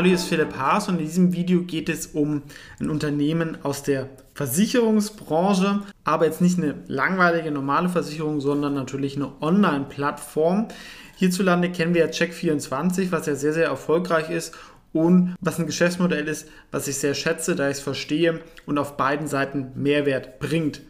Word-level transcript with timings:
Hallo, 0.00 0.08
hier 0.08 0.16
ist 0.16 0.28
Philipp 0.28 0.56
Haas 0.56 0.88
und 0.88 0.98
in 0.98 1.04
diesem 1.04 1.34
Video 1.34 1.60
geht 1.60 1.90
es 1.90 2.06
um 2.06 2.40
ein 2.80 2.88
Unternehmen 2.88 3.58
aus 3.62 3.82
der 3.82 4.08
Versicherungsbranche, 4.32 5.82
aber 6.04 6.24
jetzt 6.24 6.40
nicht 6.40 6.56
eine 6.56 6.76
langweilige 6.86 7.50
normale 7.50 7.90
Versicherung, 7.90 8.40
sondern 8.40 8.72
natürlich 8.72 9.16
eine 9.16 9.30
Online-Plattform. 9.42 10.68
Hierzulande 11.16 11.70
kennen 11.70 11.92
wir 11.92 12.06
ja 12.06 12.10
Check24, 12.10 13.12
was 13.12 13.26
ja 13.26 13.34
sehr, 13.34 13.52
sehr 13.52 13.66
erfolgreich 13.66 14.30
ist 14.30 14.54
und 14.94 15.36
was 15.38 15.58
ein 15.58 15.66
Geschäftsmodell 15.66 16.28
ist, 16.28 16.48
was 16.70 16.88
ich 16.88 16.96
sehr 16.96 17.12
schätze, 17.12 17.54
da 17.54 17.68
ich 17.68 17.76
es 17.76 17.82
verstehe 17.82 18.40
und 18.64 18.78
auf 18.78 18.96
beiden 18.96 19.26
Seiten 19.26 19.72
Mehrwert 19.74 20.38
bringt. 20.38 20.80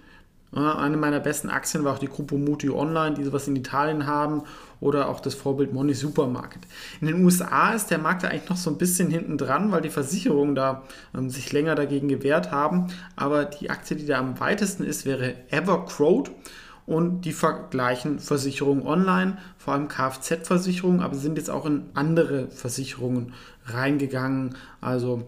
Eine 0.53 0.97
meiner 0.97 1.19
besten 1.19 1.49
Aktien 1.49 1.83
war 1.83 1.95
auch 1.95 1.99
die 1.99 2.07
Gruppe 2.07 2.37
Muti 2.37 2.71
Online, 2.71 3.17
die 3.17 3.25
sowas 3.25 3.49
in 3.49 3.57
Italien 3.57 4.07
haben 4.07 4.43
oder 4.81 5.09
auch 5.09 5.21
das 5.21 5.35
Vorbild 5.35 5.73
Money 5.73 5.95
Supermarket. 5.95 6.63
In 7.01 7.07
den 7.07 7.25
USA 7.25 7.73
ist 7.73 7.91
der 7.91 7.99
Markt 7.99 8.23
da 8.23 8.29
eigentlich 8.29 8.49
noch 8.49 8.57
so 8.57 8.71
ein 8.71 8.79
bisschen 8.79 9.11
hinten 9.11 9.39
dran, 9.39 9.71
weil 9.73 9.83
die 9.83 9.91
Versicherungen 9.91 10.55
da 10.55 10.83
ähm, 11.15 11.31
sich 11.31 11.53
länger 11.53 11.75
dagegen 11.75 12.09
gewehrt 12.09 12.51
haben. 12.51 12.89
Aber 13.17 13.45
die 13.45 13.71
Aktie, 13.71 13.97
die 13.97 14.07
da 14.07 14.19
am 14.19 14.41
weitesten 14.41 14.85
ist, 14.85 15.05
wäre 15.05 15.35
EverQuote 15.51 16.31
und 16.87 17.23
die 17.23 17.33
vergleichen 17.33 18.19
Versicherungen 18.19 18.85
online, 18.87 19.39
vor 19.59 19.75
allem 19.75 19.89
Kfz-Versicherungen, 19.89 21.01
aber 21.01 21.15
sind 21.15 21.39
jetzt 21.39 21.51
auch 21.51 21.67
in 21.67 21.85
andere 21.95 22.49
Versicherungen 22.49 23.35
reingegangen. 23.67 24.57
Also 24.81 25.27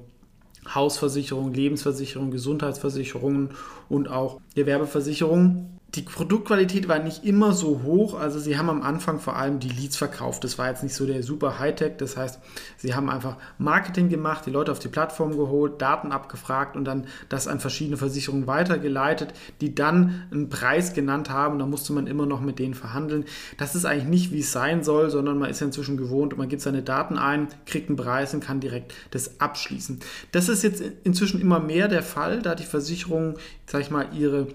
Hausversicherung, 0.75 1.53
Lebensversicherung, 1.53 2.31
Gesundheitsversicherungen 2.31 3.51
und 3.89 4.09
auch 4.09 4.41
Gewerbeversicherungen 4.55 5.79
die 5.95 6.03
Produktqualität 6.03 6.89
war 6.89 7.01
nicht 7.01 7.25
immer 7.25 7.53
so 7.53 7.83
hoch. 7.83 8.19
Also 8.19 8.39
sie 8.39 8.57
haben 8.57 8.71
am 8.71 8.83
Anfang 8.83 9.19
vor 9.19 9.37
allem 9.37 9.59
die 9.59 9.69
Leads 9.69 9.99
verkauft. 9.99 10.43
Das 10.43 10.57
war 10.57 10.69
jetzt 10.69 10.83
nicht 10.83 10.95
so 10.95 11.07
der 11.07 11.23
super 11.23 11.59
Hightech. 11.59 11.99
Das 11.99 12.17
heißt, 12.17 12.41
sie 12.79 12.95
haben 12.95 13.11
einfach 13.11 13.37
Marketing 13.59 14.09
gemacht, 14.09 14.47
die 14.47 14.51
Leute 14.51 14.73
auf 14.73 14.79
die 14.79 14.89
Plattform 14.89 15.37
geholt, 15.37 15.83
Daten 15.83 16.11
abgefragt 16.11 16.77
und 16.77 16.87
dann 16.87 17.07
das 17.29 17.47
an 17.47 17.61
verschiedene 17.61 17.99
Versicherungen 17.99 18.47
weitergeleitet, 18.47 19.35
die 19.61 19.75
dann 19.75 20.23
einen 20.31 20.49
Preis 20.49 20.95
genannt 20.95 21.29
haben. 21.29 21.59
Da 21.59 21.67
musste 21.67 21.93
man 21.93 22.07
immer 22.07 22.25
noch 22.25 22.41
mit 22.41 22.59
denen 22.59 22.75
verhandeln. 22.75 23.27
Das 23.59 23.75
ist 23.75 23.85
eigentlich 23.85 24.09
nicht, 24.09 24.33
wie 24.33 24.41
es 24.41 24.51
sein 24.51 24.83
soll, 24.83 25.11
sondern 25.11 25.39
man 25.39 25.51
ist 25.51 25.61
ja 25.61 25.67
inzwischen 25.67 25.99
gewohnt 25.99 26.33
und 26.33 26.39
man 26.39 26.49
gibt 26.49 26.63
seine 26.63 26.83
Daten 26.83 27.19
ein, 27.19 27.49
kriegt 27.67 27.91
einen 27.91 27.97
Preis 27.97 28.33
und 28.33 28.43
kann 28.43 28.61
direkt 28.61 28.95
das 29.11 29.41
abschließen. 29.41 30.01
Das 30.31 30.49
ist 30.49 30.63
jetzt 30.63 30.83
inzwischen 31.05 31.39
immer 31.39 31.61
mehr 31.61 31.89
der 31.89 32.03
Fall, 32.03 32.41
da 32.41 32.55
die 32.55 32.65
Versicherungen, 32.65 33.35
sag 33.67 33.83
ich 33.83 33.91
mal, 33.91 34.09
ihre 34.15 34.47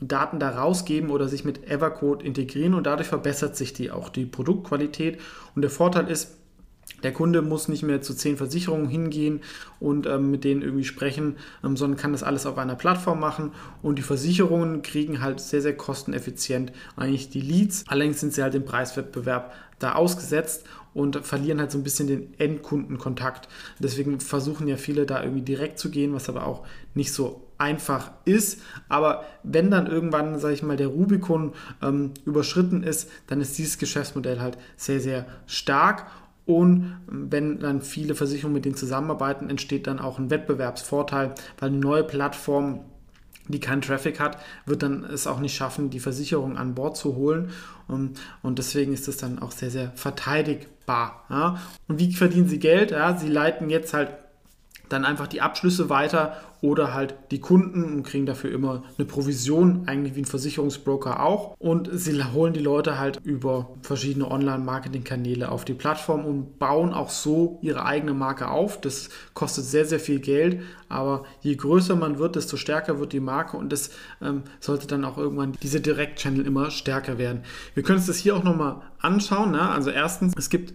Daten 0.00 0.38
da 0.38 0.50
rausgeben 0.50 1.10
oder 1.10 1.28
sich 1.28 1.44
mit 1.44 1.68
Evercode 1.68 2.22
integrieren 2.22 2.74
und 2.74 2.84
dadurch 2.84 3.08
verbessert 3.08 3.56
sich 3.56 3.72
die 3.72 3.90
auch 3.90 4.08
die 4.08 4.26
Produktqualität. 4.26 5.18
Und 5.54 5.62
der 5.62 5.70
Vorteil 5.70 6.08
ist, 6.08 6.36
der 7.02 7.12
Kunde 7.12 7.42
muss 7.42 7.68
nicht 7.68 7.82
mehr 7.82 8.02
zu 8.02 8.14
zehn 8.14 8.36
Versicherungen 8.36 8.88
hingehen 8.88 9.40
und 9.80 10.06
ähm, 10.06 10.30
mit 10.30 10.44
denen 10.44 10.62
irgendwie 10.62 10.84
sprechen, 10.84 11.36
ähm, 11.64 11.76
sondern 11.76 11.98
kann 11.98 12.12
das 12.12 12.22
alles 12.22 12.46
auf 12.46 12.58
einer 12.58 12.74
Plattform 12.74 13.20
machen. 13.20 13.52
Und 13.82 13.98
die 13.98 14.02
Versicherungen 14.02 14.82
kriegen 14.82 15.20
halt 15.20 15.40
sehr, 15.40 15.62
sehr 15.62 15.76
kosteneffizient 15.76 16.72
eigentlich 16.96 17.30
die 17.30 17.40
Leads. 17.40 17.84
Allerdings 17.88 18.20
sind 18.20 18.32
sie 18.32 18.42
halt 18.42 18.54
im 18.54 18.64
Preiswettbewerb 18.64 19.52
da 19.78 19.94
ausgesetzt 19.94 20.64
und 20.94 21.26
verlieren 21.26 21.60
halt 21.60 21.70
so 21.70 21.76
ein 21.76 21.84
bisschen 21.84 22.08
den 22.08 22.32
Endkundenkontakt. 22.38 23.48
Deswegen 23.78 24.18
versuchen 24.18 24.66
ja 24.66 24.78
viele 24.78 25.04
da 25.04 25.22
irgendwie 25.22 25.42
direkt 25.42 25.78
zu 25.78 25.90
gehen, 25.90 26.14
was 26.14 26.30
aber 26.30 26.46
auch 26.46 26.66
nicht 26.94 27.12
so 27.12 27.46
einfach 27.58 28.12
ist. 28.24 28.62
Aber 28.88 29.24
wenn 29.42 29.70
dann 29.70 29.86
irgendwann, 29.86 30.38
sage 30.38 30.54
ich 30.54 30.62
mal, 30.62 30.78
der 30.78 30.88
Rubikon 30.88 31.52
ähm, 31.82 32.12
überschritten 32.24 32.82
ist, 32.82 33.10
dann 33.26 33.42
ist 33.42 33.58
dieses 33.58 33.76
Geschäftsmodell 33.76 34.40
halt 34.40 34.56
sehr, 34.76 35.00
sehr 35.00 35.26
stark. 35.46 36.06
Und 36.46 36.96
wenn 37.06 37.58
dann 37.58 37.82
viele 37.82 38.14
Versicherungen 38.14 38.54
mit 38.54 38.64
denen 38.64 38.76
zusammenarbeiten, 38.76 39.50
entsteht 39.50 39.86
dann 39.88 39.98
auch 39.98 40.18
ein 40.18 40.30
Wettbewerbsvorteil, 40.30 41.34
weil 41.58 41.68
eine 41.68 41.78
neue 41.78 42.04
Plattform 42.04 42.80
die 43.48 43.60
keinen 43.60 43.80
Traffic 43.80 44.18
hat, 44.18 44.38
wird 44.64 44.82
dann 44.82 45.04
es 45.04 45.28
auch 45.28 45.38
nicht 45.38 45.54
schaffen, 45.54 45.88
die 45.88 46.00
Versicherung 46.00 46.56
an 46.56 46.74
Bord 46.74 46.96
zu 46.96 47.14
holen. 47.14 47.50
Und 47.86 48.58
deswegen 48.58 48.92
ist 48.92 49.06
es 49.06 49.18
dann 49.18 49.38
auch 49.38 49.52
sehr, 49.52 49.70
sehr 49.70 49.92
verteidigbar. 49.94 51.60
Und 51.86 52.00
wie 52.00 52.12
verdienen 52.12 52.48
sie 52.48 52.58
Geld? 52.58 52.92
Sie 53.18 53.28
leiten 53.28 53.70
jetzt 53.70 53.94
halt 53.94 54.10
dann 54.88 55.04
einfach 55.04 55.26
die 55.26 55.40
Abschlüsse 55.40 55.88
weiter 55.88 56.36
oder 56.62 56.94
halt 56.94 57.14
die 57.30 57.40
Kunden 57.40 57.84
und 57.84 58.02
kriegen 58.02 58.26
dafür 58.26 58.50
immer 58.50 58.82
eine 58.96 59.06
Provision, 59.06 59.82
eigentlich 59.86 60.14
wie 60.14 60.22
ein 60.22 60.26
Versicherungsbroker 60.26 61.22
auch. 61.22 61.54
Und 61.58 61.90
sie 61.92 62.22
holen 62.32 62.54
die 62.54 62.60
Leute 62.60 62.98
halt 62.98 63.20
über 63.24 63.70
verschiedene 63.82 64.30
Online-Marketing-Kanäle 64.30 65.50
auf 65.50 65.64
die 65.64 65.74
Plattform 65.74 66.24
und 66.24 66.58
bauen 66.58 66.92
auch 66.92 67.10
so 67.10 67.58
ihre 67.62 67.84
eigene 67.84 68.14
Marke 68.14 68.48
auf. 68.48 68.80
Das 68.80 69.10
kostet 69.34 69.64
sehr, 69.64 69.84
sehr 69.84 70.00
viel 70.00 70.18
Geld, 70.18 70.62
aber 70.88 71.24
je 71.40 71.54
größer 71.54 71.94
man 71.94 72.18
wird, 72.18 72.36
desto 72.36 72.56
stärker 72.56 72.98
wird 72.98 73.12
die 73.12 73.20
Marke 73.20 73.56
und 73.56 73.70
das 73.70 73.90
ähm, 74.22 74.42
sollte 74.60 74.86
dann 74.86 75.04
auch 75.04 75.18
irgendwann 75.18 75.52
diese 75.62 75.80
Direct-Channel 75.80 76.46
immer 76.46 76.70
stärker 76.70 77.18
werden. 77.18 77.42
Wir 77.74 77.82
können 77.82 77.98
uns 77.98 78.06
das 78.06 78.16
hier 78.16 78.36
auch 78.36 78.44
nochmal 78.44 78.80
anschauen. 78.98 79.52
Ne? 79.52 79.68
Also 79.68 79.90
erstens, 79.90 80.32
es 80.36 80.48
gibt 80.48 80.74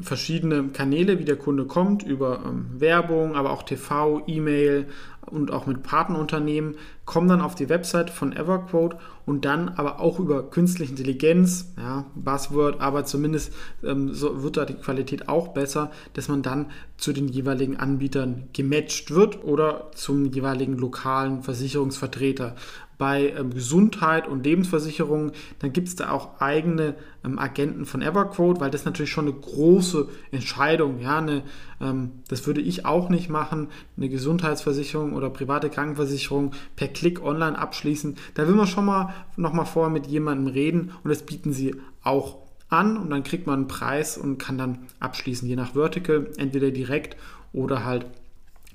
verschiedene 0.00 0.68
Kanäle, 0.68 1.18
wie 1.18 1.24
der 1.24 1.36
Kunde 1.36 1.64
kommt, 1.64 2.02
über 2.02 2.42
ähm, 2.44 2.66
Werbung, 2.78 3.34
aber 3.36 3.50
auch 3.50 3.62
TV, 3.62 4.22
E-Mail 4.26 4.86
und 5.26 5.50
auch 5.50 5.66
mit 5.66 5.82
Partnerunternehmen, 5.82 6.76
kommen 7.04 7.28
dann 7.28 7.40
auf 7.40 7.54
die 7.54 7.68
Website 7.68 8.10
von 8.10 8.32
Everquote 8.32 8.96
und 9.26 9.44
dann 9.44 9.70
aber 9.70 10.00
auch 10.00 10.18
über 10.18 10.50
künstliche 10.50 10.90
Intelligenz, 10.90 11.72
ja, 11.76 12.06
Buzzword, 12.14 12.80
aber 12.80 13.04
zumindest 13.04 13.52
ähm, 13.84 14.12
so 14.12 14.42
wird 14.42 14.56
da 14.56 14.64
die 14.64 14.74
Qualität 14.74 15.28
auch 15.28 15.48
besser, 15.48 15.90
dass 16.14 16.28
man 16.28 16.42
dann 16.42 16.66
zu 16.96 17.12
den 17.12 17.28
jeweiligen 17.28 17.76
Anbietern 17.76 18.48
gematcht 18.52 19.10
wird 19.10 19.44
oder 19.44 19.90
zum 19.94 20.26
jeweiligen 20.26 20.76
lokalen 20.78 21.42
Versicherungsvertreter. 21.42 22.54
Bei 22.98 23.30
ähm, 23.36 23.52
Gesundheit 23.52 24.26
und 24.26 24.44
Lebensversicherungen, 24.44 25.32
dann 25.58 25.72
gibt 25.72 25.88
es 25.88 25.96
da 25.96 26.10
auch 26.10 26.40
eigene 26.40 26.94
ähm, 27.24 27.38
Agenten 27.38 27.84
von 27.84 28.00
Everquote, 28.00 28.60
weil 28.60 28.70
das 28.70 28.84
natürlich 28.84 29.10
schon 29.10 29.26
eine 29.26 29.34
große 29.34 30.08
Entscheidung, 30.30 31.00
ja, 31.00 31.18
eine, 31.18 31.42
das 31.78 32.46
würde 32.46 32.62
ich 32.62 32.86
auch 32.86 33.10
nicht 33.10 33.28
machen, 33.28 33.68
eine 33.96 34.08
Gesundheitsversicherung 34.08 35.12
oder 35.12 35.28
private 35.28 35.68
Krankenversicherung 35.68 36.52
per 36.74 36.88
Klick 36.88 37.22
online 37.22 37.58
abschließen. 37.58 38.16
Da 38.34 38.48
will 38.48 38.54
man 38.54 38.66
schon 38.66 38.86
mal 38.86 39.12
noch 39.36 39.52
mal 39.52 39.66
vorher 39.66 39.92
mit 39.92 40.06
jemandem 40.06 40.46
reden 40.46 40.92
und 41.04 41.10
das 41.10 41.24
bieten 41.24 41.52
sie 41.52 41.74
auch 42.02 42.38
an 42.68 42.96
und 42.96 43.10
dann 43.10 43.22
kriegt 43.22 43.46
man 43.46 43.60
einen 43.60 43.68
Preis 43.68 44.16
und 44.16 44.38
kann 44.38 44.58
dann 44.58 44.78
abschließen, 45.00 45.46
je 45.46 45.56
nach 45.56 45.74
Vertical, 45.74 46.30
entweder 46.36 46.70
direkt 46.70 47.16
oder 47.52 47.84
halt 47.84 48.06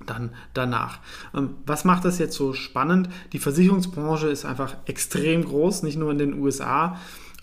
dann 0.06 0.32
danach. 0.54 1.00
Ähm, 1.34 1.56
was 1.66 1.86
macht 1.86 2.06
das 2.06 2.20
jetzt 2.20 2.36
so 2.36 2.54
spannend? 2.54 3.10
Die 3.34 3.40
Versicherungsbranche 3.40 4.28
ist 4.28 4.46
einfach 4.46 4.76
extrem 4.86 5.44
groß, 5.44 5.84
nicht 5.84 5.98
nur 5.98 6.12
in 6.12 6.18
den 6.18 6.40
USA. 6.40 6.98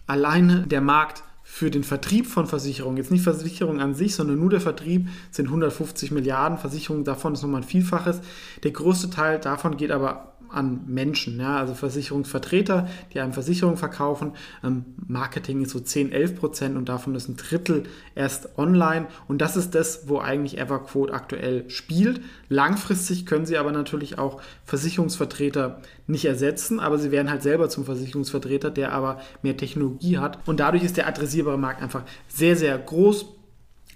Alleine 0.07 0.67
der 0.67 0.81
Markt 0.81 1.23
für 1.59 1.73
den 1.73 1.83
Vertrieb 1.83 2.29
von 2.29 2.47
Versicherungen, 2.47 2.99
jetzt 2.99 3.11
nicht 3.11 3.25
Versicherungen 3.25 3.81
an 3.81 3.93
sich, 3.93 4.15
sondern 4.15 4.39
nur 4.39 4.49
der 4.49 4.61
Vertrieb, 4.61 5.09
sind 5.33 5.47
150 5.47 6.13
Milliarden. 6.13 6.57
Versicherungen 6.57 7.03
davon 7.03 7.33
ist 7.33 7.43
nochmal 7.43 7.63
ein 7.63 7.67
Vielfaches. 7.67 8.21
Der 8.63 8.71
größte 8.71 9.11
Teil 9.11 9.41
davon 9.41 9.77
geht 9.77 9.91
aber 9.91 10.38
an 10.51 10.81
Menschen, 10.87 11.41
ja, 11.41 11.59
also 11.59 11.75
Versicherungsvertreter, 11.75 12.89
die 13.13 13.21
einem 13.21 13.33
Versicherung 13.33 13.77
verkaufen. 13.77 14.33
Ähm, 14.65 14.85
Marketing 15.07 15.63
ist 15.63 15.71
so 15.71 15.81
10, 15.81 16.13
11 16.13 16.37
Prozent 16.37 16.77
und 16.77 16.89
davon 16.89 17.15
ist 17.15 17.29
ein 17.29 17.37
Drittel 17.37 17.85
erst 18.15 18.59
online. 18.59 19.07
Und 19.27 19.39
das 19.41 19.57
ist 19.57 19.75
das, 19.75 20.09
wo 20.09 20.19
eigentlich 20.19 20.59
Everquote 20.59 21.13
aktuell 21.13 21.69
spielt. 21.71 22.21
Langfristig 22.49 23.27
können 23.27 23.47
sie 23.47 23.59
aber 23.59 23.73
natürlich 23.73 24.19
auch 24.19 24.41
Versicherungsvertreter 24.65 25.81
nicht 26.07 26.25
ersetzen, 26.25 26.81
aber 26.81 26.99
sie 26.99 27.11
werden 27.11 27.31
halt 27.31 27.43
selber 27.43 27.69
zum 27.69 27.85
Versicherungsvertreter, 27.85 28.71
der 28.71 28.93
aber 28.93 29.21
mehr 29.43 29.57
Technologie 29.57 30.19
hat. 30.19 30.39
Und 30.47 30.61
dadurch 30.61 30.85
ist 30.85 30.97
der 30.97 31.07
adressierbare 31.07 31.59
Markt 31.59 31.83
einfach 31.83 32.03
sehr, 32.29 32.57
sehr 32.57 32.79
groß 32.79 33.38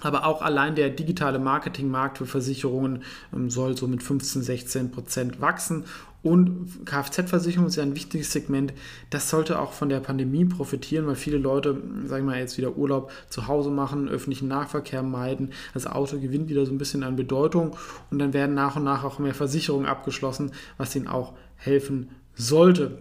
Aber 0.03 0.27
auch 0.27 0.43
allein 0.43 0.75
der 0.75 0.91
digitale 0.91 1.39
Marketingmarkt 1.39 2.19
für 2.19 2.27
Versicherungen 2.27 3.03
ähm, 3.33 3.51
soll 3.51 3.77
so 3.77 3.87
mit 3.87 4.03
15, 4.03 4.43
16 4.43 4.91
Prozent 4.91 5.41
wachsen. 5.41 5.85
Und 6.23 6.87
Kfz-Versicherung 6.87 7.67
ist 7.67 7.77
ja 7.77 7.83
ein 7.83 7.97
wichtiges 7.97 8.31
Segment. 8.31 8.73
Das 9.11 9.29
sollte 9.29 9.59
auch 9.59 9.73
von 9.73 9.89
der 9.89 9.99
Pandemie 9.99 10.45
profitieren, 10.45 11.07
weil 11.07 11.17
viele 11.17 11.39
Leute, 11.39 11.83
sagen 12.05 12.27
wir 12.27 12.33
mal, 12.33 12.39
jetzt 12.39 12.59
wieder 12.59 12.77
Urlaub 12.77 13.11
zu 13.29 13.49
Hause 13.49 13.71
machen, 13.71 14.09
öffentlichen 14.09 14.47
Nahverkehr 14.47 15.03
meiden. 15.03 15.51
Das 15.75 15.87
Auto 15.87 16.21
gewinnt 16.21 16.49
wieder 16.49 16.65
so 16.65 16.73
ein 16.73 16.79
bisschen 16.79 17.03
an 17.03 17.17
Bedeutung 17.17 17.77
und 18.11 18.21
dann 18.21 18.33
werden 18.33 18.55
nach 18.55 18.77
und 18.77 18.85
nach 18.85 19.03
auch 19.03 19.19
mehr 19.19 19.35
Versicherungen 19.35 19.87
abgeschlossen, 19.87 20.53
was 20.77 20.95
ihnen 20.95 21.09
auch 21.09 21.33
helfen 21.57 22.11
sollte. 22.35 22.99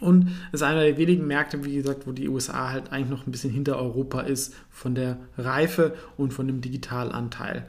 Und 0.00 0.28
es 0.52 0.60
ist 0.60 0.62
einer 0.62 0.82
der 0.82 0.98
wenigen 0.98 1.26
Märkte, 1.26 1.64
wie 1.64 1.76
gesagt, 1.76 2.06
wo 2.06 2.12
die 2.12 2.28
USA 2.28 2.70
halt 2.70 2.92
eigentlich 2.92 3.10
noch 3.10 3.26
ein 3.26 3.30
bisschen 3.30 3.50
hinter 3.50 3.78
Europa 3.78 4.20
ist 4.20 4.54
von 4.70 4.94
der 4.94 5.18
Reife 5.38 5.94
und 6.16 6.32
von 6.32 6.46
dem 6.46 6.60
Digitalanteil. 6.60 7.66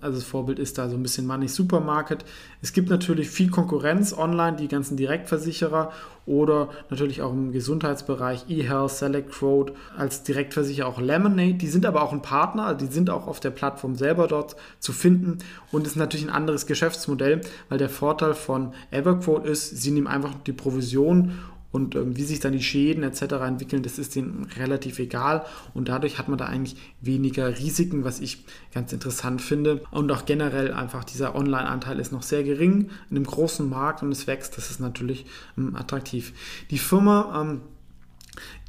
Also 0.00 0.18
das 0.18 0.24
Vorbild 0.24 0.58
ist 0.58 0.76
da 0.76 0.88
so 0.88 0.96
ein 0.96 1.04
bisschen 1.04 1.24
Money 1.24 1.46
Supermarket. 1.46 2.24
Es 2.62 2.72
gibt 2.72 2.90
natürlich 2.90 3.30
viel 3.30 3.48
Konkurrenz 3.48 4.12
online, 4.12 4.56
die 4.56 4.66
ganzen 4.66 4.96
Direktversicherer 4.96 5.92
oder 6.26 6.68
natürlich 6.90 7.22
auch 7.22 7.32
im 7.32 7.52
Gesundheitsbereich 7.52 8.46
eHealth, 8.48 8.90
Select 8.90 9.30
Quote, 9.30 9.74
als 9.96 10.24
Direktversicherer 10.24 10.88
auch 10.88 11.00
Lemonade. 11.00 11.54
Die 11.54 11.68
sind 11.68 11.86
aber 11.86 12.02
auch 12.02 12.12
ein 12.12 12.22
Partner, 12.22 12.66
also 12.66 12.86
die 12.86 12.92
sind 12.92 13.08
auch 13.08 13.28
auf 13.28 13.38
der 13.38 13.50
Plattform 13.50 13.94
selber 13.94 14.26
dort 14.26 14.56
zu 14.80 14.92
finden 14.92 15.38
und 15.70 15.86
ist 15.86 15.96
natürlich 15.96 16.26
ein 16.26 16.34
anderes 16.34 16.66
Geschäftsmodell, 16.66 17.42
weil 17.68 17.78
der 17.78 17.88
Vorteil 17.88 18.34
von 18.34 18.74
EverQuote 18.90 19.48
ist, 19.48 19.80
sie 19.80 19.92
nehmen 19.92 20.08
einfach 20.08 20.34
die 20.44 20.52
Provision 20.52 21.38
und 21.72 21.96
ähm, 21.96 22.16
wie 22.16 22.22
sich 22.22 22.38
dann 22.38 22.52
die 22.52 22.62
Schäden 22.62 23.02
etc. 23.02 23.22
entwickeln, 23.44 23.82
das 23.82 23.98
ist 23.98 24.14
denen 24.14 24.46
relativ 24.56 24.98
egal 24.98 25.44
und 25.74 25.88
dadurch 25.88 26.18
hat 26.18 26.28
man 26.28 26.38
da 26.38 26.44
eigentlich 26.44 26.76
weniger 27.00 27.58
Risiken, 27.58 28.04
was 28.04 28.20
ich 28.20 28.44
ganz 28.72 28.92
interessant 28.92 29.42
finde. 29.42 29.82
Und 29.90 30.12
auch 30.12 30.26
generell 30.26 30.72
einfach 30.72 31.04
dieser 31.04 31.34
Online-Anteil 31.34 31.98
ist 31.98 32.12
noch 32.12 32.22
sehr 32.22 32.44
gering 32.44 32.90
in 33.10 33.16
einem 33.16 33.26
großen 33.26 33.68
Markt 33.68 34.02
und 34.02 34.12
es 34.12 34.26
wächst, 34.26 34.56
das 34.56 34.70
ist 34.70 34.80
natürlich 34.80 35.26
ähm, 35.58 35.74
attraktiv. 35.74 36.32
Die 36.70 36.78
Firma 36.78 37.40
ähm, 37.40 37.62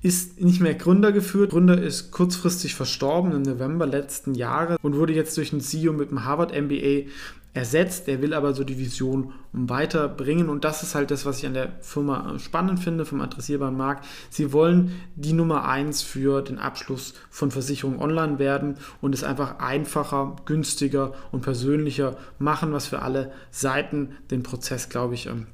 ist 0.01 0.41
nicht 0.41 0.59
mehr 0.59 0.73
Gründer 0.73 1.11
geführt. 1.11 1.51
Gründer 1.51 1.81
ist 1.81 2.11
kurzfristig 2.11 2.75
verstorben 2.75 3.31
im 3.31 3.41
November 3.44 3.85
letzten 3.85 4.35
Jahres 4.35 4.77
und 4.81 4.97
wurde 4.97 5.13
jetzt 5.13 5.38
durch 5.38 5.53
einen 5.53 5.61
CEO 5.61 5.94
mit 5.94 6.11
dem 6.11 6.25
Harvard 6.25 6.51
MBA 6.51 7.09
ersetzt. 7.53 8.07
Der 8.07 8.21
will 8.21 8.33
aber 8.33 8.53
so 8.53 8.63
die 8.63 8.79
Vision 8.79 9.33
weiterbringen 9.51 10.50
und 10.50 10.63
das 10.63 10.83
ist 10.83 10.95
halt 10.95 11.11
das, 11.11 11.25
was 11.25 11.39
ich 11.39 11.45
an 11.45 11.53
der 11.53 11.73
Firma 11.81 12.38
spannend 12.39 12.79
finde, 12.79 13.05
vom 13.05 13.21
adressierbaren 13.21 13.77
Markt. 13.77 14.05
Sie 14.29 14.51
wollen 14.51 14.94
die 15.15 15.33
Nummer 15.33 15.67
eins 15.67 16.01
für 16.01 16.41
den 16.41 16.57
Abschluss 16.57 17.13
von 17.29 17.51
Versicherungen 17.51 18.00
online 18.00 18.39
werden 18.39 18.77
und 19.01 19.13
es 19.13 19.23
einfach 19.23 19.59
einfacher, 19.59 20.35
günstiger 20.45 21.13
und 21.31 21.41
persönlicher 21.41 22.17
machen, 22.39 22.73
was 22.73 22.88
für 22.88 23.01
alle 23.01 23.31
Seiten 23.51 24.15
den 24.31 24.44
Prozess, 24.44 24.89
glaube 24.89 25.13
ich, 25.13 25.27
ähm, 25.27 25.47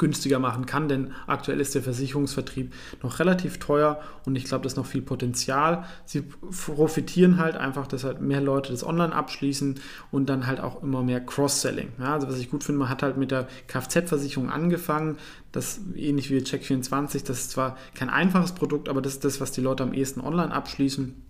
günstiger 0.00 0.40
machen 0.40 0.66
kann, 0.66 0.88
denn 0.88 1.12
aktuell 1.28 1.60
ist 1.60 1.76
der 1.76 1.82
Versicherungsvertrieb 1.82 2.72
noch 3.02 3.20
relativ 3.20 3.58
teuer 3.58 4.00
und 4.26 4.34
ich 4.34 4.44
glaube, 4.44 4.62
da 4.62 4.66
ist 4.66 4.76
noch 4.76 4.86
viel 4.86 5.02
Potenzial. 5.02 5.84
Sie 6.04 6.22
profitieren 6.22 7.38
halt 7.38 7.56
einfach, 7.56 7.86
dass 7.86 8.02
halt 8.02 8.20
mehr 8.20 8.40
Leute 8.40 8.72
das 8.72 8.84
online 8.84 9.14
abschließen 9.14 9.78
und 10.10 10.28
dann 10.28 10.48
halt 10.48 10.58
auch 10.58 10.82
immer 10.82 11.04
mehr 11.04 11.20
Cross-Selling. 11.20 11.90
Ja, 12.00 12.14
also 12.14 12.26
was 12.26 12.38
ich 12.38 12.50
gut 12.50 12.64
finde, 12.64 12.80
man 12.80 12.88
hat 12.88 13.04
halt 13.04 13.16
mit 13.16 13.30
der 13.30 13.46
Kfz-Versicherung 13.68 14.50
angefangen, 14.50 15.18
das 15.52 15.80
ähnlich 15.94 16.30
wie 16.30 16.38
Check24, 16.38 17.24
das 17.24 17.40
ist 17.40 17.50
zwar 17.52 17.76
kein 17.94 18.10
einfaches 18.10 18.52
Produkt, 18.52 18.88
aber 18.88 19.02
das 19.02 19.14
ist 19.14 19.24
das, 19.24 19.40
was 19.40 19.52
die 19.52 19.60
Leute 19.60 19.82
am 19.84 19.92
ehesten 19.92 20.20
online 20.20 20.52
abschließen 20.52 21.29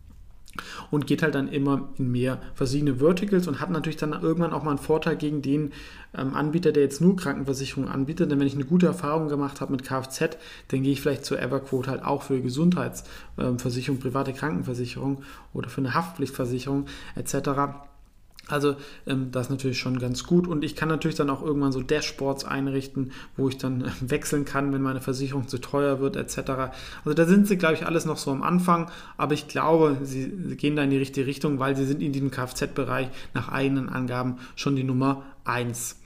und 0.91 1.06
geht 1.06 1.23
halt 1.23 1.35
dann 1.35 1.49
immer 1.49 1.91
in 1.97 2.11
mehr 2.11 2.41
verschiedene 2.55 2.97
Verticals 2.97 3.47
und 3.47 3.61
hat 3.61 3.70
natürlich 3.70 3.97
dann 3.97 4.12
irgendwann 4.12 4.52
auch 4.52 4.62
mal 4.62 4.70
einen 4.70 4.79
Vorteil 4.79 5.17
gegen 5.17 5.43
den 5.43 5.73
ähm, 6.17 6.35
Anbieter, 6.35 6.73
der 6.73 6.82
jetzt 6.82 7.00
nur 7.00 7.17
Krankenversicherungen 7.17 7.91
anbietet. 7.91 8.31
Denn 8.31 8.41
wenn 8.41 8.47
ich 8.47 8.55
eine 8.55 8.64
gute 8.64 8.87
Erfahrung 8.87 9.29
gemacht 9.29 9.61
habe 9.61 9.73
mit 9.73 9.85
Kfz, 9.85 10.37
dann 10.69 10.82
gehe 10.82 10.93
ich 10.93 11.00
vielleicht 11.00 11.25
zur 11.25 11.41
Everquote 11.41 11.91
halt 11.91 12.05
auch 12.05 12.23
für 12.23 12.41
Gesundheitsversicherung, 12.41 13.97
ähm, 13.97 14.02
private 14.02 14.32
Krankenversicherung 14.32 15.23
oder 15.52 15.69
für 15.69 15.81
eine 15.81 15.94
Haftpflichtversicherung 15.94 16.87
etc. 17.14 17.89
Also 18.48 18.76
ähm, 19.06 19.31
das 19.31 19.46
ist 19.46 19.50
natürlich 19.50 19.78
schon 19.78 19.98
ganz 19.98 20.25
gut 20.25 20.48
und 20.48 20.64
ich 20.64 20.75
kann 20.75 20.88
natürlich 20.88 21.16
dann 21.16 21.31
auch 21.31 21.42
irgendwann 21.42 21.72
so 21.72 21.82
Dashboards 21.82 22.44
einrichten, 22.44 23.12
wo 23.37 23.48
ich 23.48 23.58
dann 23.58 23.82
äh, 23.82 23.90
wechseln 24.00 24.44
kann, 24.44 24.72
wenn 24.72 24.82
meine 24.82 25.00
Versicherung 25.00 25.46
zu 25.46 25.58
teuer 25.58 26.00
wird 26.00 26.16
etc. 26.16 26.38
Also 27.04 27.14
da 27.14 27.26
sind 27.26 27.46
sie, 27.46 27.56
glaube 27.56 27.75
ich, 27.75 27.87
alles 27.87 28.06
noch 28.06 28.16
so 28.16 28.31
am 28.31 28.42
Anfang, 28.42 28.90
aber 29.16 29.34
ich 29.34 29.46
glaube, 29.46 29.98
sie, 30.02 30.32
sie 30.46 30.56
gehen 30.56 30.76
da 30.76 30.82
in 30.82 30.90
die 30.90 30.98
richtige 30.98 31.26
Richtung, 31.26 31.58
weil 31.58 31.76
sie 31.76 31.87
sind 31.87 32.02
in 32.02 32.12
diesem 32.12 32.31
Kfz-Bereich 32.31 33.10
nach 33.34 33.48
eigenen 33.50 33.88
Angaben 33.88 34.38
schon 34.56 34.75
die 34.75 34.84
Nummer 34.84 35.22
1. 35.44 36.00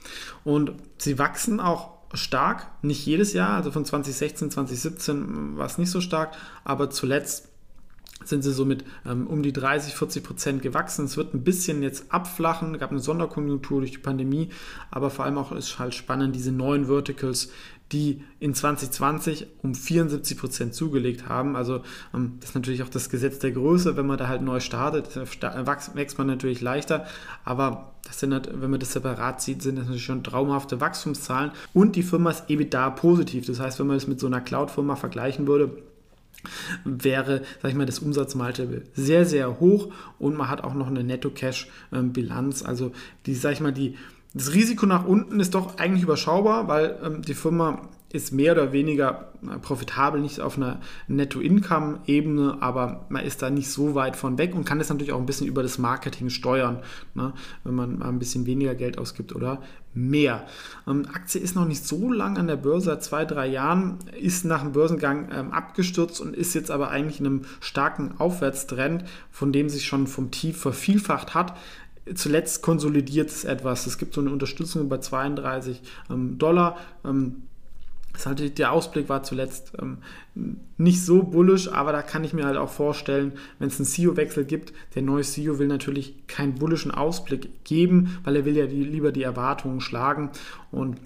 Und 0.44 0.72
sie 0.98 1.18
wachsen 1.18 1.60
auch 1.60 1.94
stark, 2.12 2.66
nicht 2.82 3.04
jedes 3.06 3.32
Jahr, 3.32 3.54
also 3.54 3.70
von 3.70 3.84
2016, 3.84 4.50
2017 4.50 5.56
war 5.56 5.66
es 5.66 5.78
nicht 5.78 5.90
so 5.90 6.00
stark, 6.00 6.36
aber 6.62 6.90
zuletzt 6.90 7.48
sind 8.22 8.42
sie 8.42 8.52
somit 8.52 8.84
ähm, 9.04 9.26
um 9.26 9.42
die 9.42 9.52
30, 9.52 9.94
40 9.94 10.22
Prozent 10.24 10.62
gewachsen. 10.62 11.04
Es 11.04 11.16
wird 11.16 11.34
ein 11.34 11.44
bisschen 11.44 11.82
jetzt 11.82 12.12
abflachen. 12.12 12.78
Gab 12.78 12.90
eine 12.90 13.00
Sonderkonjunktur 13.00 13.80
durch 13.80 13.92
die 13.92 13.98
Pandemie, 13.98 14.50
aber 14.90 15.10
vor 15.10 15.24
allem 15.24 15.38
auch 15.38 15.52
ist 15.52 15.78
halt 15.78 15.94
spannend, 15.94 16.34
diese 16.34 16.52
neuen 16.52 16.86
Verticals, 16.86 17.50
die 17.92 18.22
in 18.40 18.54
2020 18.54 19.46
um 19.62 19.74
74 19.74 20.38
Prozent 20.38 20.74
zugelegt 20.74 21.28
haben. 21.28 21.54
Also 21.54 21.82
ähm, 22.14 22.34
das 22.40 22.50
ist 22.50 22.54
natürlich 22.54 22.82
auch 22.82 22.88
das 22.88 23.10
Gesetz 23.10 23.38
der 23.40 23.52
Größe. 23.52 23.96
Wenn 23.96 24.06
man 24.06 24.16
da 24.16 24.28
halt 24.28 24.42
neu 24.42 24.60
startet, 24.60 25.16
wächst 25.16 26.18
man 26.18 26.26
natürlich 26.26 26.60
leichter. 26.60 27.06
Aber 27.44 27.94
das 28.04 28.20
sind 28.20 28.32
halt, 28.32 28.50
wenn 28.60 28.70
man 28.70 28.80
das 28.80 28.92
separat 28.92 29.42
sieht, 29.42 29.62
sind 29.62 29.76
das 29.76 29.84
natürlich 29.84 30.04
schon 30.04 30.24
traumhafte 30.24 30.80
Wachstumszahlen. 30.80 31.52
Und 31.72 31.96
die 31.96 32.02
Firma 32.02 32.30
ist 32.30 32.48
EBITDA 32.48 32.90
positiv. 32.90 33.46
Das 33.46 33.60
heißt, 33.60 33.78
wenn 33.80 33.86
man 33.86 33.96
es 33.96 34.06
mit 34.06 34.18
so 34.18 34.26
einer 34.26 34.40
Cloud-Firma 34.40 34.96
vergleichen 34.96 35.46
würde, 35.46 35.76
wäre, 36.84 37.42
sag 37.62 37.70
ich 37.70 37.76
mal, 37.76 37.86
das 37.86 37.98
Umsatzmultiple 37.98 38.84
sehr, 38.94 39.24
sehr 39.24 39.60
hoch 39.60 39.92
und 40.18 40.36
man 40.36 40.48
hat 40.48 40.62
auch 40.62 40.74
noch 40.74 40.88
eine 40.88 41.04
Netto-Cash-Bilanz. 41.04 42.62
Also 42.62 42.92
die, 43.26 43.34
sag 43.34 43.52
ich 43.52 43.60
mal, 43.60 43.72
die, 43.72 43.96
das 44.34 44.52
Risiko 44.52 44.86
nach 44.86 45.06
unten 45.06 45.40
ist 45.40 45.54
doch 45.54 45.78
eigentlich 45.78 46.02
überschaubar, 46.02 46.68
weil 46.68 46.98
ähm, 47.02 47.22
die 47.22 47.34
Firma 47.34 47.88
ist 48.14 48.32
mehr 48.32 48.52
oder 48.52 48.72
weniger 48.72 49.32
profitabel, 49.60 50.20
nicht 50.20 50.40
auf 50.40 50.56
einer 50.56 50.80
Netto-Income-Ebene, 51.08 52.58
aber 52.60 53.06
man 53.08 53.24
ist 53.24 53.42
da 53.42 53.50
nicht 53.50 53.68
so 53.68 53.96
weit 53.96 54.14
von 54.14 54.38
weg 54.38 54.54
und 54.54 54.64
kann 54.64 54.78
das 54.78 54.88
natürlich 54.88 55.12
auch 55.12 55.18
ein 55.18 55.26
bisschen 55.26 55.48
über 55.48 55.64
das 55.64 55.78
Marketing 55.78 56.30
steuern, 56.30 56.78
ne, 57.14 57.32
wenn 57.64 57.74
man 57.74 58.02
ein 58.02 58.20
bisschen 58.20 58.46
weniger 58.46 58.76
Geld 58.76 58.98
ausgibt 58.98 59.34
oder 59.34 59.60
mehr. 59.94 60.46
Ähm, 60.86 61.06
Aktie 61.12 61.40
ist 61.40 61.56
noch 61.56 61.66
nicht 61.66 61.84
so 61.84 62.12
lang 62.12 62.38
an 62.38 62.46
der 62.46 62.56
Börse, 62.56 62.86
seit 62.86 63.02
zwei, 63.02 63.24
drei 63.24 63.48
Jahren, 63.48 63.98
ist 64.20 64.44
nach 64.44 64.62
dem 64.62 64.72
Börsengang 64.72 65.30
ähm, 65.32 65.50
abgestürzt 65.50 66.20
und 66.20 66.36
ist 66.36 66.54
jetzt 66.54 66.70
aber 66.70 66.90
eigentlich 66.90 67.18
in 67.18 67.26
einem 67.26 67.42
starken 67.58 68.14
Aufwärtstrend, 68.18 69.04
von 69.32 69.50
dem 69.50 69.68
sich 69.68 69.86
schon 69.86 70.06
vom 70.06 70.30
Tief 70.30 70.56
vervielfacht 70.56 71.34
hat 71.34 71.56
zuletzt 72.14 72.60
konsolidiert 72.60 73.30
es 73.30 73.44
etwas. 73.44 73.86
Es 73.86 73.96
gibt 73.96 74.12
so 74.12 74.20
eine 74.20 74.30
Unterstützung 74.30 74.90
bei 74.90 74.98
32 74.98 75.80
ähm, 76.10 76.36
Dollar. 76.36 76.76
Ähm, 77.02 77.44
halt, 78.26 78.58
der 78.58 78.72
Ausblick 78.72 79.08
war 79.08 79.22
zuletzt 79.22 79.72
ähm, 79.80 79.98
nicht 80.76 81.04
so 81.04 81.22
bullisch, 81.22 81.70
aber 81.70 81.92
da 81.92 82.02
kann 82.02 82.24
ich 82.24 82.32
mir 82.32 82.44
halt 82.44 82.56
auch 82.56 82.70
vorstellen, 82.70 83.32
wenn 83.58 83.68
es 83.68 83.78
einen 83.78 83.86
CEO-Wechsel 83.86 84.44
gibt, 84.44 84.72
der 84.94 85.02
neue 85.02 85.22
CEO 85.22 85.58
will 85.58 85.66
natürlich 85.66 86.26
keinen 86.26 86.54
bullischen 86.54 86.90
Ausblick 86.90 87.64
geben, 87.64 88.18
weil 88.24 88.36
er 88.36 88.44
will 88.44 88.56
ja 88.56 88.66
die, 88.66 88.84
lieber 88.84 89.12
die 89.12 89.22
Erwartungen 89.22 89.80
schlagen 89.80 90.30
und 90.70 90.98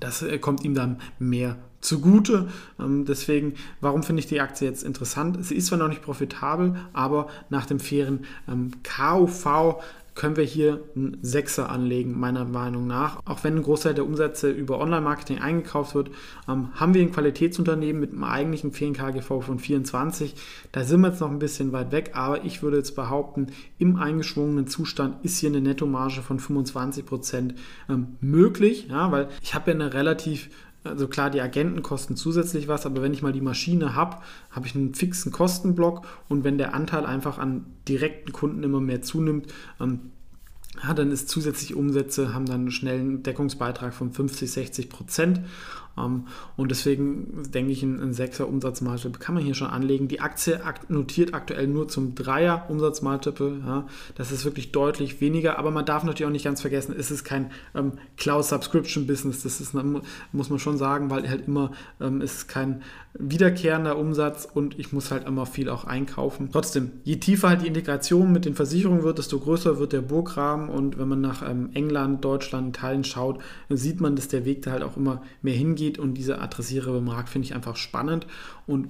das 0.00 0.22
äh, 0.22 0.38
kommt 0.38 0.64
ihm 0.64 0.74
dann 0.74 1.00
mehr 1.18 1.56
zugute. 1.80 2.48
Ähm, 2.78 3.04
deswegen, 3.04 3.54
warum 3.80 4.02
finde 4.02 4.20
ich 4.20 4.26
die 4.26 4.40
Aktie 4.40 4.68
jetzt 4.68 4.82
interessant? 4.82 5.44
Sie 5.44 5.54
ist 5.54 5.66
zwar 5.66 5.78
noch 5.78 5.88
nicht 5.88 6.02
profitabel, 6.02 6.76
aber 6.92 7.28
nach 7.50 7.66
dem 7.66 7.80
fairen 7.80 8.24
ähm, 8.48 8.70
KUV 8.82 9.82
können 10.18 10.36
wir 10.36 10.44
hier 10.44 10.82
einen 10.96 11.16
Sechser 11.22 11.70
anlegen, 11.70 12.18
meiner 12.18 12.44
Meinung 12.44 12.88
nach. 12.88 13.20
Auch 13.24 13.44
wenn 13.44 13.54
ein 13.54 13.62
Großteil 13.62 13.94
der 13.94 14.04
Umsätze 14.04 14.50
über 14.50 14.80
Online-Marketing 14.80 15.38
eingekauft 15.38 15.94
wird, 15.94 16.10
ähm, 16.48 16.70
haben 16.74 16.92
wir 16.92 17.02
ein 17.02 17.12
Qualitätsunternehmen 17.12 18.00
mit 18.00 18.12
einem 18.12 18.24
eigentlichen 18.24 18.72
fairen 18.72 18.94
KGV 18.94 19.40
von 19.40 19.60
24. 19.60 20.34
Da 20.72 20.82
sind 20.82 21.02
wir 21.02 21.10
jetzt 21.10 21.20
noch 21.20 21.30
ein 21.30 21.38
bisschen 21.38 21.70
weit 21.70 21.92
weg, 21.92 22.10
aber 22.14 22.44
ich 22.44 22.64
würde 22.64 22.78
jetzt 22.78 22.96
behaupten, 22.96 23.46
im 23.78 23.94
eingeschwungenen 23.94 24.66
Zustand 24.66 25.24
ist 25.24 25.38
hier 25.38 25.50
eine 25.50 25.60
Nettomarge 25.60 26.20
von 26.20 26.40
25% 26.40 27.54
ähm, 27.88 28.16
möglich, 28.20 28.88
ja, 28.90 29.12
weil 29.12 29.28
ich 29.40 29.54
habe 29.54 29.70
ja 29.70 29.76
eine 29.76 29.94
relativ 29.94 30.50
also 30.88 31.08
klar, 31.08 31.30
die 31.30 31.40
Agenten 31.40 31.82
kosten 31.82 32.16
zusätzlich 32.16 32.68
was, 32.68 32.86
aber 32.86 33.02
wenn 33.02 33.12
ich 33.12 33.22
mal 33.22 33.32
die 33.32 33.40
Maschine 33.40 33.94
habe, 33.94 34.18
habe 34.50 34.66
ich 34.66 34.74
einen 34.74 34.94
fixen 34.94 35.32
Kostenblock 35.32 36.06
und 36.28 36.44
wenn 36.44 36.58
der 36.58 36.74
Anteil 36.74 37.06
einfach 37.06 37.38
an 37.38 37.66
direkten 37.86 38.32
Kunden 38.32 38.62
immer 38.62 38.80
mehr 38.80 39.02
zunimmt, 39.02 39.52
ähm, 39.80 40.00
ja, 40.82 40.94
dann 40.94 41.10
ist 41.10 41.28
zusätzliche 41.28 41.76
Umsätze, 41.76 42.34
haben 42.34 42.46
dann 42.46 42.60
einen 42.62 42.70
schnellen 42.70 43.22
Deckungsbeitrag 43.22 43.94
von 43.94 44.12
50, 44.12 44.50
60 44.50 44.88
Prozent. 44.88 45.40
Ähm, 45.98 46.26
und 46.56 46.70
deswegen 46.70 47.42
denke 47.52 47.72
ich, 47.72 47.82
ein, 47.82 48.00
ein 48.00 48.12
6er 48.12 48.44
Umsatzmultiple 48.44 49.18
kann 49.18 49.34
man 49.34 49.44
hier 49.44 49.54
schon 49.54 49.68
anlegen. 49.68 50.08
Die 50.08 50.20
Aktie 50.20 50.60
notiert 50.88 51.34
aktuell 51.34 51.66
nur 51.66 51.88
zum 51.88 52.14
3er 52.14 52.68
Umsatzmultiple. 52.68 53.62
Ja, 53.66 53.86
das 54.14 54.32
ist 54.32 54.44
wirklich 54.44 54.72
deutlich 54.72 55.20
weniger, 55.20 55.58
aber 55.58 55.70
man 55.70 55.84
darf 55.84 56.04
natürlich 56.04 56.26
auch 56.26 56.32
nicht 56.32 56.44
ganz 56.44 56.60
vergessen, 56.60 56.94
es 56.98 57.10
ist 57.10 57.24
kein 57.24 57.50
ähm, 57.74 57.92
Cloud-Subscription-Business. 58.16 59.42
Das 59.42 59.60
ist, 59.60 59.74
muss 60.32 60.50
man 60.50 60.58
schon 60.58 60.78
sagen, 60.78 61.10
weil 61.10 61.28
halt 61.28 61.46
immer 61.46 61.72
ähm, 62.00 62.20
ist 62.20 62.48
kein 62.48 62.82
wiederkehrender 63.18 63.98
Umsatz 63.98 64.46
und 64.52 64.78
ich 64.78 64.92
muss 64.92 65.10
halt 65.10 65.26
immer 65.26 65.46
viel 65.46 65.68
auch 65.68 65.84
einkaufen. 65.84 66.50
Trotzdem, 66.52 66.92
je 67.04 67.16
tiefer 67.16 67.48
halt 67.48 67.62
die 67.62 67.66
Integration 67.66 68.32
mit 68.32 68.44
den 68.44 68.54
Versicherungen 68.54 69.02
wird, 69.02 69.18
desto 69.18 69.38
größer 69.38 69.78
wird 69.78 69.92
der 69.92 70.02
Burgrahmen 70.02 70.68
und 70.68 70.98
wenn 70.98 71.08
man 71.08 71.20
nach 71.20 71.48
ähm, 71.48 71.70
England, 71.74 72.24
Deutschland, 72.24 72.76
Italien 72.76 73.04
schaut, 73.04 73.40
sieht 73.68 74.00
man, 74.00 74.14
dass 74.14 74.28
der 74.28 74.44
Weg 74.44 74.62
da 74.62 74.72
halt 74.72 74.82
auch 74.82 74.96
immer 74.96 75.22
mehr 75.42 75.54
hingeht 75.54 75.87
und 75.96 76.14
dieser 76.14 76.42
adressierbare 76.42 77.00
Markt 77.00 77.28
finde 77.28 77.46
ich 77.46 77.54
einfach 77.54 77.76
spannend. 77.76 78.26
Und 78.66 78.88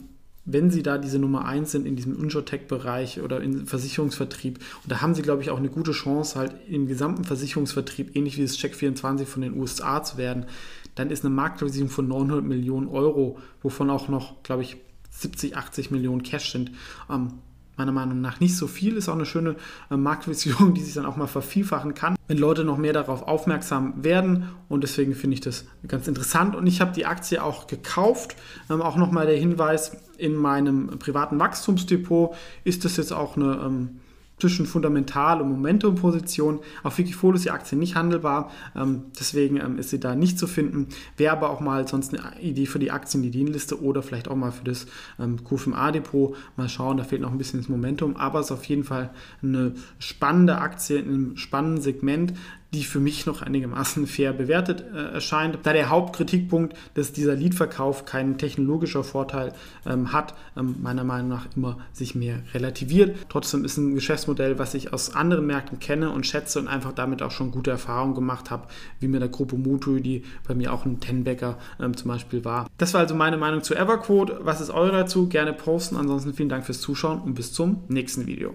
wenn 0.50 0.70
sie 0.70 0.82
da 0.82 0.96
diese 0.96 1.18
Nummer 1.18 1.44
1 1.44 1.70
sind 1.70 1.86
in 1.86 1.94
diesem 1.94 2.18
Insurtech-Bereich 2.18 3.20
oder 3.20 3.42
im 3.42 3.66
Versicherungsvertrieb, 3.66 4.58
und 4.82 4.90
da 4.90 5.02
haben 5.02 5.14
sie, 5.14 5.20
glaube 5.20 5.42
ich, 5.42 5.50
auch 5.50 5.58
eine 5.58 5.68
gute 5.68 5.92
Chance, 5.92 6.38
halt 6.38 6.54
im 6.68 6.86
gesamten 6.86 7.24
Versicherungsvertrieb, 7.24 8.16
ähnlich 8.16 8.38
wie 8.38 8.42
das 8.42 8.58
Check24 8.58 9.26
von 9.26 9.42
den 9.42 9.54
USA 9.58 10.02
zu 10.02 10.16
werden, 10.16 10.46
dann 10.94 11.10
ist 11.10 11.22
eine 11.22 11.34
Marktkapitalisierung 11.34 11.90
von 11.90 12.08
900 12.08 12.44
Millionen 12.44 12.88
Euro, 12.88 13.38
wovon 13.62 13.90
auch 13.90 14.08
noch, 14.08 14.42
glaube 14.42 14.62
ich, 14.62 14.78
70, 15.10 15.56
80 15.56 15.90
Millionen 15.90 16.22
Cash 16.22 16.52
sind, 16.52 16.72
ähm, 17.10 17.34
meiner 17.78 17.92
Meinung 17.92 18.20
nach 18.20 18.40
nicht 18.40 18.56
so 18.56 18.66
viel. 18.66 18.96
Ist 18.96 19.08
auch 19.08 19.14
eine 19.14 19.26
schöne 19.26 19.56
äh, 19.90 19.96
Marktvision, 19.96 20.74
die 20.74 20.82
sich 20.82 20.94
dann 20.94 21.06
auch 21.06 21.16
mal 21.16 21.26
vervielfachen 21.26 21.94
kann, 21.94 22.16
wenn 22.26 22.38
Leute 22.38 22.64
noch 22.64 22.76
mehr 22.76 22.92
darauf 22.92 23.22
aufmerksam 23.22 24.04
werden. 24.04 24.50
Und 24.68 24.82
deswegen 24.82 25.14
finde 25.14 25.34
ich 25.34 25.40
das 25.40 25.64
ganz 25.86 26.08
interessant. 26.08 26.54
Und 26.54 26.66
ich 26.66 26.80
habe 26.80 26.92
die 26.92 27.06
Aktie 27.06 27.42
auch 27.42 27.66
gekauft. 27.66 28.36
Ähm, 28.68 28.82
auch 28.82 28.96
nochmal 28.96 29.26
der 29.26 29.36
Hinweis, 29.36 29.96
in 30.18 30.34
meinem 30.34 30.98
privaten 30.98 31.38
Wachstumsdepot 31.38 32.34
ist 32.64 32.84
das 32.84 32.96
jetzt 32.96 33.12
auch 33.12 33.36
eine... 33.36 33.62
Ähm, 33.64 34.00
zwischen 34.38 34.66
Fundamental- 34.66 35.40
und 35.40 35.50
Momentum-Position. 35.50 36.60
Auf 36.82 36.98
Wikifolio 36.98 37.36
ist 37.36 37.44
die 37.44 37.50
Aktie 37.50 37.76
nicht 37.76 37.94
handelbar, 37.94 38.50
ähm, 38.76 39.06
deswegen 39.18 39.56
ähm, 39.56 39.78
ist 39.78 39.90
sie 39.90 40.00
da 40.00 40.14
nicht 40.14 40.38
zu 40.38 40.46
finden. 40.46 40.88
Wäre 41.16 41.32
aber 41.32 41.50
auch 41.50 41.60
mal 41.60 41.86
sonst 41.86 42.14
eine 42.14 42.40
Idee 42.40 42.66
für 42.66 42.78
die 42.78 42.90
Aktien, 42.90 43.22
die 43.22 43.30
Dienliste 43.30 43.82
oder 43.82 44.02
vielleicht 44.02 44.28
auch 44.28 44.36
mal 44.36 44.52
für 44.52 44.64
das 44.64 44.86
ähm, 45.18 45.42
QFMA-Depot. 45.44 46.36
Mal 46.56 46.68
schauen, 46.68 46.96
da 46.96 47.04
fehlt 47.04 47.22
noch 47.22 47.32
ein 47.32 47.38
bisschen 47.38 47.60
das 47.60 47.68
Momentum, 47.68 48.16
aber 48.16 48.40
es 48.40 48.46
ist 48.46 48.52
auf 48.52 48.64
jeden 48.64 48.84
Fall 48.84 49.10
eine 49.42 49.74
spannende 49.98 50.58
Aktie 50.58 50.98
in 50.98 51.08
einem 51.08 51.36
spannenden 51.36 51.82
Segment, 51.82 52.34
die 52.74 52.84
für 52.84 53.00
mich 53.00 53.26
noch 53.26 53.42
einigermaßen 53.42 54.06
fair 54.06 54.32
bewertet 54.32 54.84
äh, 54.94 55.14
erscheint. 55.14 55.58
Da 55.62 55.72
der 55.72 55.88
Hauptkritikpunkt, 55.88 56.76
dass 56.94 57.12
dieser 57.12 57.34
Leadverkauf 57.34 58.04
keinen 58.04 58.38
technologischer 58.38 59.04
Vorteil 59.04 59.52
ähm, 59.86 60.12
hat, 60.12 60.34
ähm, 60.56 60.76
meiner 60.82 61.04
Meinung 61.04 61.28
nach 61.28 61.46
immer 61.56 61.78
sich 61.92 62.14
mehr 62.14 62.40
relativiert. 62.54 63.16
Trotzdem 63.28 63.64
ist 63.64 63.76
ein 63.78 63.94
Geschäftsmodell, 63.94 64.58
was 64.58 64.74
ich 64.74 64.92
aus 64.92 65.14
anderen 65.14 65.46
Märkten 65.46 65.78
kenne 65.78 66.10
und 66.10 66.26
schätze 66.26 66.58
und 66.58 66.68
einfach 66.68 66.92
damit 66.92 67.22
auch 67.22 67.30
schon 67.30 67.50
gute 67.50 67.70
Erfahrungen 67.70 68.14
gemacht 68.14 68.50
habe, 68.50 68.68
wie 69.00 69.08
mit 69.08 69.22
der 69.22 69.28
Gruppe 69.28 69.56
Mutu, 69.56 69.98
die 69.98 70.24
bei 70.46 70.54
mir 70.54 70.72
auch 70.72 70.84
ein 70.84 71.00
Tenbacker 71.00 71.58
ähm, 71.80 71.96
zum 71.96 72.08
Beispiel 72.08 72.44
war. 72.44 72.66
Das 72.76 72.94
war 72.94 73.00
also 73.00 73.14
meine 73.14 73.36
Meinung 73.36 73.62
zu 73.62 73.74
Everquote. 73.74 74.40
Was 74.42 74.60
ist 74.60 74.70
eure 74.70 74.92
dazu? 74.92 75.28
Gerne 75.28 75.52
posten. 75.52 75.96
Ansonsten 75.96 76.34
vielen 76.34 76.48
Dank 76.48 76.66
fürs 76.66 76.80
Zuschauen 76.80 77.20
und 77.20 77.34
bis 77.34 77.52
zum 77.52 77.84
nächsten 77.88 78.26
Video. 78.26 78.54